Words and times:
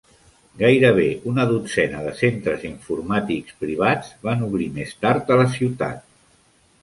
Gairebé 0.59 1.03
una 1.31 1.43
dotzena 1.49 1.99
de 2.07 2.13
centres 2.21 2.63
informàtics 2.69 3.59
privats 3.65 4.09
van 4.29 4.41
obrir 4.49 4.69
més 4.81 4.95
tard 5.05 5.29
a 5.35 5.37
la 5.43 5.47
ciutat. 5.59 6.01